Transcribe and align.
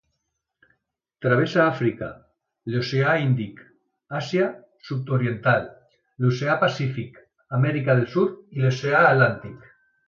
Travessa 1.25 1.59
Àfrica, 1.65 2.07
l'oceà 2.75 3.13
Índic, 3.25 3.61
Àsia 4.21 4.49
sud-oriental, 4.89 5.71
l’Oceà 6.25 6.59
Pacífic, 6.67 7.25
Amèrica 7.61 8.01
del 8.03 8.13
Sud 8.17 8.39
i 8.61 8.67
l'oceà 8.67 9.09
Atlàntic. 9.15 9.67